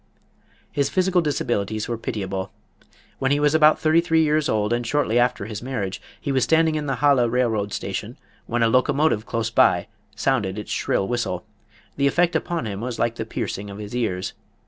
[0.71, 2.51] His physical disabilities were pitiable.
[3.19, 6.43] When he was about thirty three years old and shortly after his marriage, he was
[6.43, 8.17] standing in the Halle railway station
[8.47, 9.85] when a locomotive close by
[10.15, 11.45] sounded its shrill whistle.
[11.97, 14.33] The effect upon him was like the piercing of his ears.